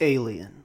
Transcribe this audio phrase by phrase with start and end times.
[0.00, 0.64] Alien.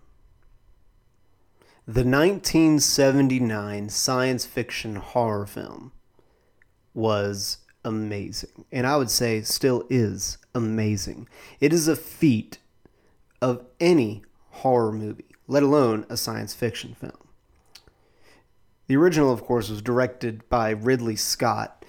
[1.85, 5.91] The 1979 science fiction horror film
[6.93, 8.65] was amazing.
[8.71, 11.27] And I would say still is amazing.
[11.59, 12.59] It is a feat
[13.41, 17.27] of any horror movie, let alone a science fiction film.
[18.87, 21.85] The original, of course, was directed by Ridley Scott,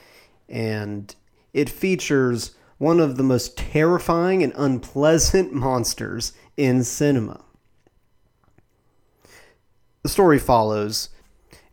[0.48, 1.14] and
[1.52, 7.42] it features one of the most terrifying and unpleasant monsters in cinema.
[10.02, 11.08] The story follows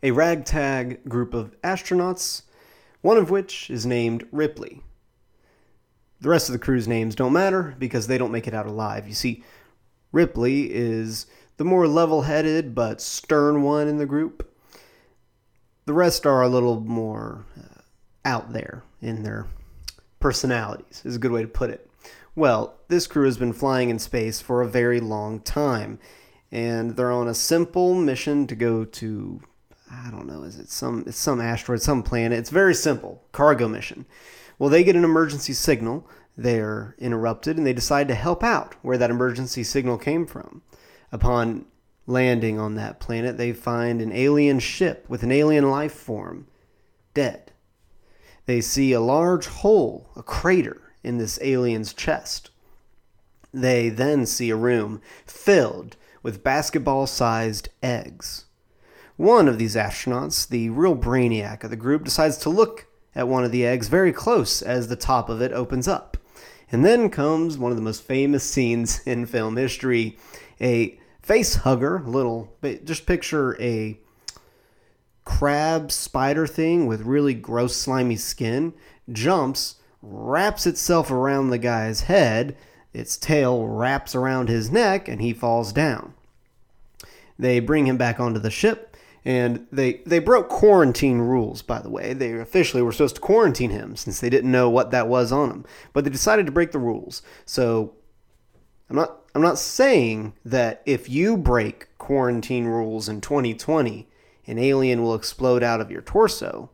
[0.02, 2.44] a ragtag group of astronauts,
[3.02, 4.80] one of which is named Ripley.
[6.22, 9.06] The rest of the crew's names don't matter because they don't make it out alive.
[9.06, 9.44] You see,
[10.12, 11.26] Ripley is
[11.58, 14.50] the more level headed but stern one in the group.
[15.84, 17.82] The rest are a little more uh,
[18.24, 19.46] out there in their
[20.22, 21.90] personalities, is a good way to put it.
[22.34, 25.98] Well, this crew has been flying in space for a very long time,
[26.50, 29.42] and they're on a simple mission to go to
[29.90, 32.38] I don't know, is it some it's some asteroid, some planet.
[32.38, 34.06] It's very simple, cargo mission.
[34.58, 38.96] Well, they get an emergency signal, they're interrupted and they decide to help out where
[38.96, 40.62] that emergency signal came from.
[41.10, 41.66] Upon
[42.06, 46.46] landing on that planet, they find an alien ship with an alien life form
[47.12, 47.51] dead.
[48.46, 52.50] They see a large hole, a crater, in this alien's chest.
[53.52, 58.46] They then see a room filled with basketball sized eggs.
[59.16, 63.44] One of these astronauts, the real brainiac of the group, decides to look at one
[63.44, 66.16] of the eggs very close as the top of it opens up.
[66.70, 70.16] And then comes one of the most famous scenes in film history
[70.60, 73.98] a face hugger, little, just picture a
[75.24, 78.74] crab spider thing with really gross, slimy skin,
[79.10, 82.56] jumps, wraps itself around the guy's head,
[82.92, 86.14] its tail wraps around his neck, and he falls down.
[87.38, 91.90] They bring him back onto the ship, and they they broke quarantine rules by the
[91.90, 92.12] way.
[92.12, 95.50] They officially were supposed to quarantine him since they didn't know what that was on
[95.50, 97.22] him but they decided to break the rules.
[97.44, 97.94] So
[98.90, 104.08] i'm not i'm not saying that if you break quarantine rules in 2020
[104.46, 106.70] an alien will explode out of your torso.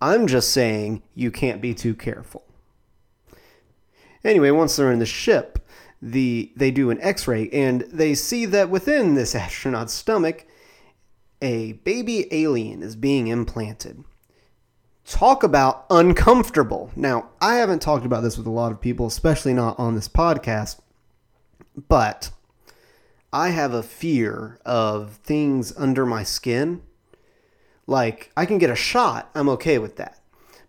[0.00, 2.44] I'm just saying you can't be too careful.
[4.24, 5.58] Anyway, once they're in the ship,
[6.02, 10.46] the they do an X-ray and they see that within this astronaut's stomach,
[11.42, 14.04] a baby alien is being implanted.
[15.04, 16.90] Talk about uncomfortable.
[16.94, 20.08] Now, I haven't talked about this with a lot of people, especially not on this
[20.08, 20.80] podcast,
[21.88, 22.30] but
[23.32, 26.82] I have a fear of things under my skin.
[27.86, 30.20] Like, I can get a shot, I'm okay with that.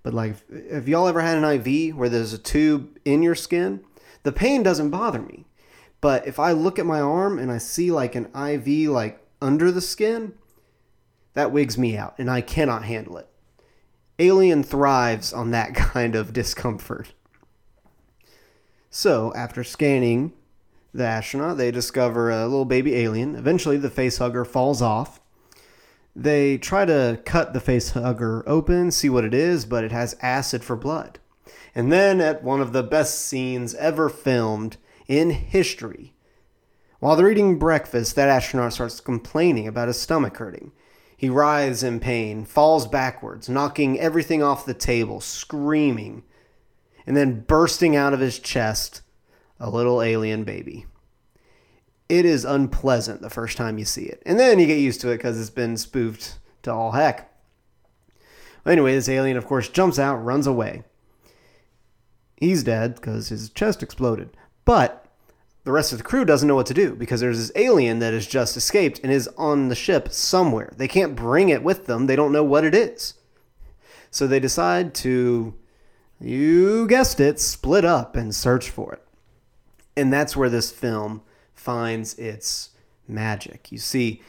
[0.04, 0.36] But, like,
[0.72, 3.84] have y'all ever had an IV where there's a tube in your skin?
[4.24, 5.46] The pain doesn't bother me.
[6.02, 9.72] But if I look at my arm and I see like an IV like under
[9.72, 10.34] the skin,
[11.34, 13.28] that wigs me out and I cannot handle it.
[14.18, 17.14] Alien thrives on that kind of discomfort.
[18.90, 20.34] So, after scanning
[20.94, 21.58] the astronaut.
[21.58, 23.36] They discover a little baby alien.
[23.36, 25.20] Eventually, the facehugger falls off.
[26.16, 30.64] They try to cut the facehugger open, see what it is, but it has acid
[30.64, 31.20] for blood.
[31.74, 36.14] And then, at one of the best scenes ever filmed in history,
[37.00, 40.72] while they're eating breakfast, that astronaut starts complaining about his stomach hurting.
[41.18, 46.24] He writhes in pain, falls backwards, knocking everything off the table, screaming,
[47.08, 49.02] and then bursting out of his chest
[49.62, 50.88] a little alien baby.
[52.10, 54.22] It is unpleasant the first time you see it.
[54.26, 57.32] And then you get used to it because it's been spoofed to all heck.
[58.66, 60.84] Anyway, this alien, of course, jumps out, runs away.
[62.36, 64.36] He's dead because his chest exploded.
[64.66, 65.06] But
[65.64, 68.14] the rest of the crew doesn't know what to do because there's this alien that
[68.14, 70.74] has just escaped and is on the ship somewhere.
[70.76, 73.14] They can't bring it with them, they don't know what it is.
[74.10, 75.54] So they decide to,
[76.20, 79.04] you guessed it, split up and search for it.
[79.96, 81.22] And that's where this film
[81.54, 82.70] finds its
[83.08, 83.72] magic.
[83.72, 84.22] You see,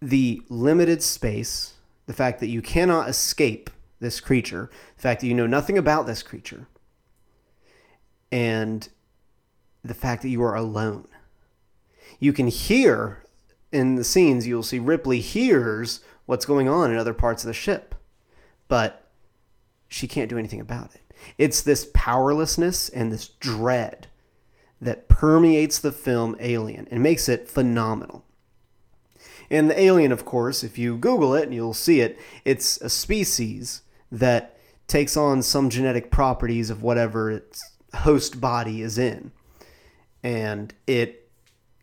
[0.00, 1.74] the limited space,
[2.06, 3.70] the fact that you cannot escape
[4.00, 6.66] this creature, the fact that you know nothing about this creature,
[8.30, 8.88] and
[9.84, 11.06] the fact that you are alone.
[12.18, 13.24] You can hear
[13.70, 17.54] in the scenes, you'll see Ripley hears what's going on in other parts of the
[17.54, 17.94] ship,
[18.68, 19.08] but
[19.88, 21.00] she can't do anything about it.
[21.38, 24.08] It's this powerlessness and this dread
[24.82, 28.24] that permeates the film Alien and makes it phenomenal.
[29.48, 32.90] And the alien, of course, if you Google it, and you'll see it, it's a
[32.90, 34.58] species that
[34.88, 37.62] takes on some genetic properties of whatever its
[37.94, 39.30] host body is in.
[40.22, 41.28] and it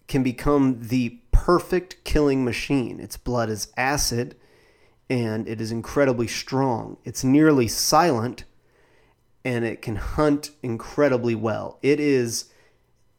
[0.08, 3.00] can become the perfect killing machine.
[3.00, 4.36] Its blood is acid
[5.10, 6.98] and it is incredibly strong.
[7.04, 8.46] It's nearly silent
[9.44, 11.80] and it can hunt incredibly well.
[11.82, 12.46] It is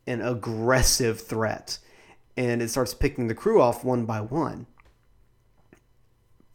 [0.06, 1.78] an aggressive threat
[2.36, 4.66] and it starts picking the crew off one by one.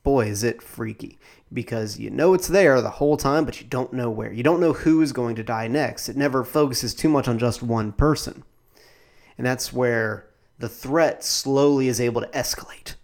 [0.04, 1.20] Boy, is it freaky
[1.52, 4.32] because you know it's there the whole time, but you don't know where.
[4.32, 6.10] You don't know who is going to die next.
[6.10, 8.44] It never focuses too much on just one person.
[9.38, 10.28] And that's where
[10.58, 12.96] the threat slowly is able to escalate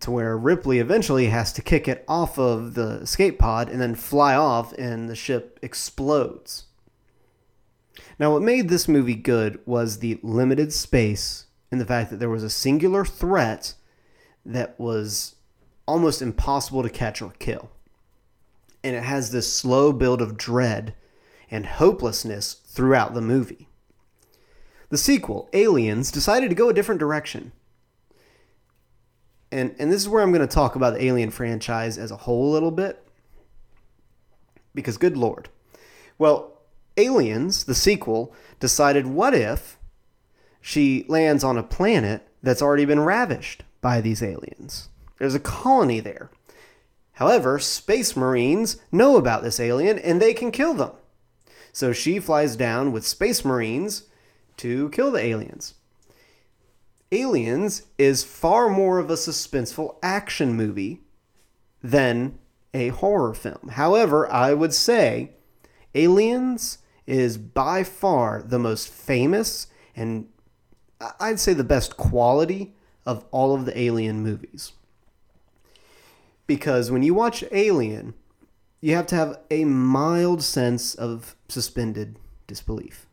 [0.00, 3.94] to where Ripley eventually has to kick it off of the escape pod and then
[3.94, 6.64] fly off, and the ship explodes.
[8.20, 12.28] Now, what made this movie good was the limited space and the fact that there
[12.28, 13.72] was a singular threat
[14.44, 15.36] that was
[15.88, 17.70] almost impossible to catch or kill.
[18.84, 20.94] And it has this slow build of dread
[21.50, 23.68] and hopelessness throughout the movie.
[24.90, 27.52] The sequel, Aliens, decided to go a different direction.
[29.50, 32.18] And, and this is where I'm going to talk about the Alien franchise as a
[32.18, 33.02] whole a little bit.
[34.74, 35.48] Because, good lord.
[36.18, 36.59] Well,
[37.00, 39.78] Aliens, the sequel, decided what if
[40.60, 44.88] she lands on a planet that's already been ravished by these aliens?
[45.18, 46.30] There's a colony there.
[47.14, 50.92] However, space marines know about this alien and they can kill them.
[51.72, 54.04] So she flies down with space marines
[54.58, 55.74] to kill the aliens.
[57.12, 61.00] Aliens is far more of a suspenseful action movie
[61.82, 62.38] than
[62.72, 63.68] a horror film.
[63.72, 65.32] However, I would say
[65.94, 66.78] Aliens
[67.10, 69.66] is by far the most famous
[69.96, 70.28] and
[71.18, 72.74] I'd say the best quality
[73.06, 74.72] of all of the Alien movies.
[76.46, 78.14] Because when you watch Alien,
[78.80, 83.06] you have to have a mild sense of suspended disbelief.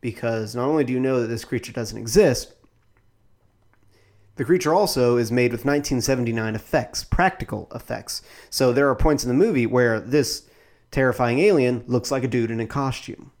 [0.00, 2.54] Because not only do you know that this creature doesn't exist,
[4.36, 8.22] the creature also is made with 1979 effects, practical effects.
[8.50, 10.47] So there are points in the movie where this
[10.90, 13.32] terrifying alien looks like a dude in a costume.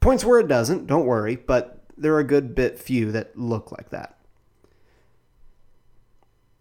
[0.00, 3.72] Points where it doesn't, don't worry, but there are a good bit few that look
[3.72, 4.18] like that.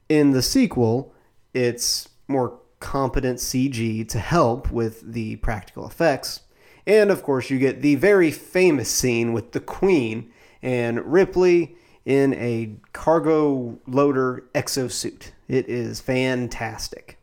[0.10, 1.14] In the sequel,
[1.54, 6.42] it's more competent CG to help with the practical effects.
[6.86, 10.32] And of course, you get the very famous scene with the Queen
[10.62, 11.76] and Ripley
[12.06, 15.32] in a cargo loader exosuit.
[15.48, 17.17] It is fantastic.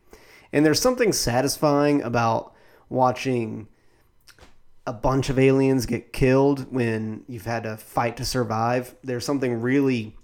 [0.55, 2.53] And there's something satisfying about
[2.87, 3.67] watching
[4.87, 8.95] a bunch of aliens get killed when you've had to fight to survive.
[9.03, 10.15] There's something really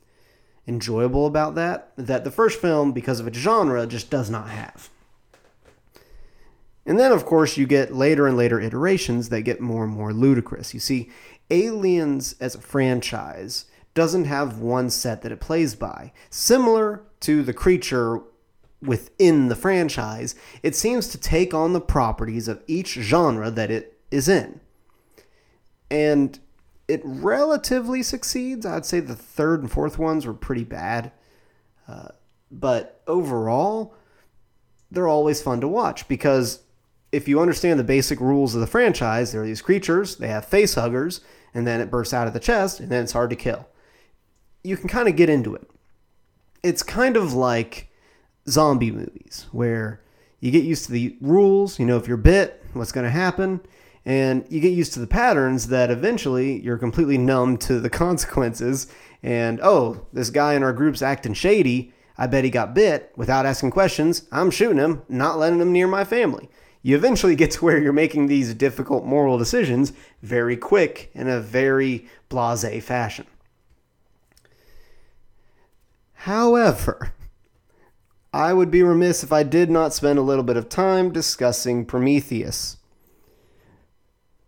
[0.65, 4.89] enjoyable about that that the first film, because of its genre, just does not have.
[6.85, 10.13] And then, of course, you get later and later iterations that get more and more
[10.13, 10.73] ludicrous.
[10.73, 11.09] You see,
[11.49, 16.13] Aliens as a franchise doesn't have one set that it plays by.
[16.29, 18.21] Similar to the creature
[18.81, 23.99] within the franchise, it seems to take on the properties of each genre that it
[24.09, 24.59] is in.
[25.89, 26.39] And
[26.87, 28.65] it relatively succeeds.
[28.65, 31.11] I'd say the third and fourth ones were pretty bad.
[31.87, 32.09] Uh,
[32.51, 33.95] but overall,
[34.89, 36.63] they're always fun to watch because
[37.11, 40.45] if you understand the basic rules of the franchise, there are these creatures, they have
[40.45, 41.21] face huggers,
[41.53, 43.67] and then it bursts out of the chest, and then it's hard to kill.
[44.63, 45.69] You can kind of get into it.
[46.63, 47.90] It's kind of like
[48.51, 50.01] zombie movies where
[50.39, 53.61] you get used to the rules, you know, if you're bit, what's going to happen,
[54.05, 58.87] and you get used to the patterns that eventually you're completely numb to the consequences.
[59.23, 61.93] And oh, this guy in our group's acting shady.
[62.17, 64.27] I bet he got bit without asking questions.
[64.31, 66.49] I'm shooting him, not letting him near my family.
[66.83, 71.39] You eventually get to where you're making these difficult moral decisions very quick in a
[71.39, 73.27] very blase fashion.
[76.13, 77.13] However,
[78.33, 81.85] I would be remiss if I did not spend a little bit of time discussing
[81.85, 82.77] Prometheus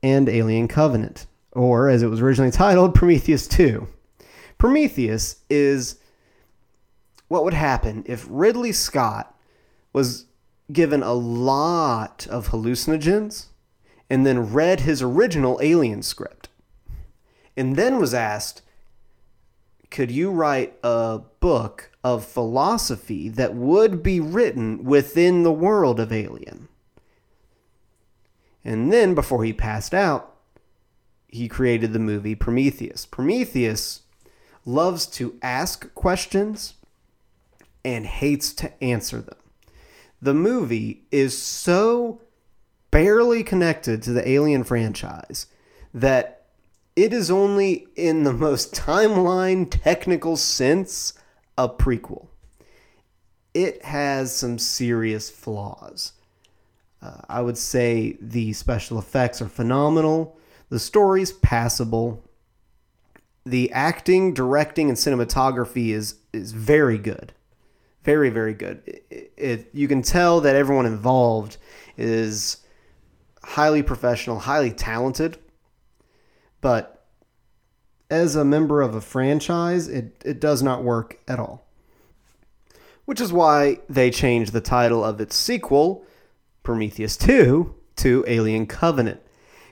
[0.02, 3.88] and Alien Covenant, or as it was originally titled, Prometheus 2.
[4.58, 5.98] Prometheus is
[7.28, 9.38] what would happen if Ridley Scott
[9.92, 10.26] was
[10.72, 13.48] given a lot of hallucinogens
[14.10, 16.48] and then read his original Alien script
[17.58, 18.62] and then was asked,
[19.94, 26.12] could you write a book of philosophy that would be written within the world of
[26.12, 26.68] Alien.
[28.66, 30.36] And then, before he passed out,
[31.28, 33.06] he created the movie Prometheus.
[33.06, 34.02] Prometheus
[34.66, 36.74] loves to ask questions
[37.86, 39.38] and hates to answer them.
[40.22, 42.20] The movie is so
[42.90, 45.48] barely connected to the Alien franchise
[45.94, 46.43] that
[46.96, 51.14] it is only in the most timeline technical sense
[51.58, 52.28] a prequel.
[53.54, 56.14] It has some serious flaws.
[57.02, 60.38] Uh, I would say the special effects are phenomenal.
[60.70, 62.24] The story's passable.
[63.46, 67.34] The acting, directing, and cinematography is is very good,
[68.04, 68.82] very very good.
[68.86, 71.58] It, it, you can tell that everyone involved
[71.98, 72.58] is
[73.44, 75.38] highly professional, highly talented,
[76.64, 77.06] but
[78.10, 81.68] as a member of a franchise, it, it does not work at all.
[83.04, 86.06] Which is why they changed the title of its sequel,
[86.64, 89.20] Prometheus 2, to Alien Covenant.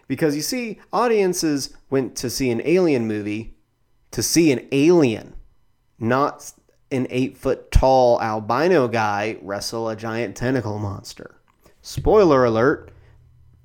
[0.10, 3.56] Because you see, audiences went to see an alien movie
[4.12, 5.34] to see an alien,
[5.98, 6.52] not
[6.92, 11.40] an eight foot tall albino guy wrestle a giant tentacle monster.
[11.82, 12.92] Spoiler alert,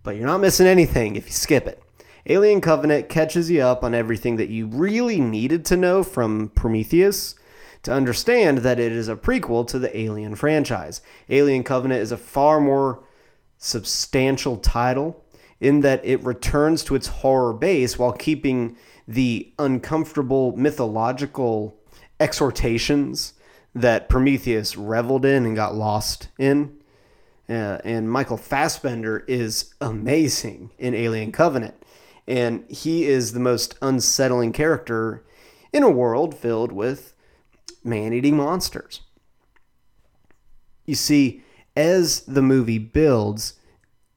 [0.04, 1.82] but you're not missing anything if you skip it.
[2.28, 7.36] Alien Covenant catches you up on everything that you really needed to know from Prometheus
[7.84, 11.00] to understand that it is a prequel to the Alien franchise.
[11.28, 13.04] Alien Covenant is a far more
[13.58, 15.24] substantial title
[15.60, 21.78] in that it returns to its horror base while keeping the uncomfortable mythological
[22.18, 23.34] exhortations
[23.72, 26.76] that Prometheus reveled in and got lost in.
[27.48, 31.74] Uh, and Michael Fassbender is amazing in Alien Covenant.
[32.28, 35.24] And he is the most unsettling character
[35.72, 37.14] in a world filled with
[37.84, 39.02] man eating monsters.
[40.84, 41.42] You see,
[41.76, 43.54] as the movie builds,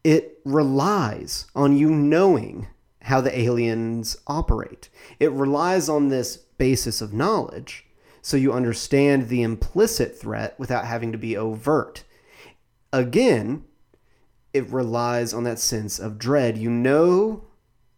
[0.03, 2.67] it relies on you knowing
[3.03, 4.89] how the aliens operate.
[5.19, 7.85] It relies on this basis of knowledge
[8.21, 12.03] so you understand the implicit threat without having to be overt.
[12.91, 13.65] Again,
[14.53, 16.57] it relies on that sense of dread.
[16.57, 17.45] You know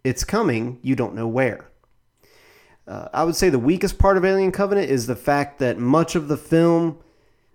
[0.03, 1.70] it's coming, you don't know where.
[2.88, 6.15] Uh, I would say the weakest part of Alien Covenant is the fact that much
[6.15, 6.98] of the film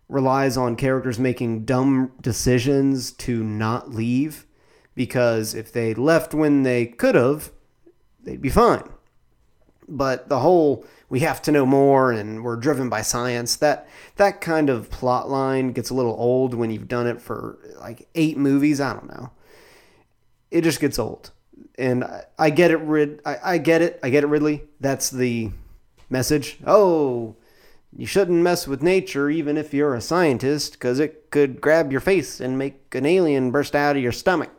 [0.08, 4.46] relies on characters making dumb decisions to not leave
[4.94, 7.50] because if they left when they could have,
[8.22, 8.88] they'd be fine.
[9.88, 14.40] But the whole we have to know more and we're driven by science that that
[14.40, 18.36] kind of plot line gets a little old when you've done it for like eight
[18.36, 18.80] movies.
[18.80, 19.30] I don't know.
[20.50, 21.30] It just gets old,
[21.78, 22.78] and I, I get it.
[22.78, 24.00] Rid, I, I get it.
[24.02, 24.28] I get it.
[24.28, 24.64] Ridley.
[24.80, 25.50] That's the
[26.08, 26.58] message.
[26.66, 27.36] Oh,
[27.96, 32.00] you shouldn't mess with nature even if you're a scientist because it could grab your
[32.00, 34.50] face and make an alien burst out of your stomach.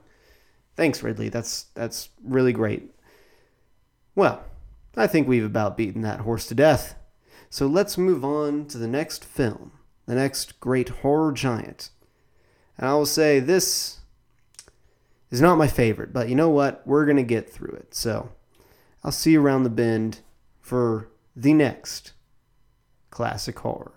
[0.75, 1.29] Thanks, Ridley.
[1.29, 2.91] That's that's really great.
[4.15, 4.43] Well,
[4.95, 6.95] I think we've about beaten that horse to death.
[7.49, 9.71] So let's move on to the next film,
[10.05, 11.91] the next great horror giant.
[12.77, 13.96] And I will say this
[15.29, 16.85] is not my favorite, but you know what?
[16.85, 17.93] We're going to get through it.
[17.93, 18.29] So
[19.03, 20.19] I'll see you around the bend
[20.59, 22.13] for the next
[23.09, 23.96] classic horror.